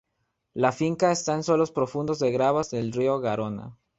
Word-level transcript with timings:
La 0.55 0.71
finca 0.71 1.11
está 1.11 1.35
en 1.35 1.43
suelos 1.43 1.71
profundos 1.71 2.17
de 2.17 2.31
gravas 2.31 2.71
del 2.71 2.91
río 2.91 3.19
Garona. 3.19 3.77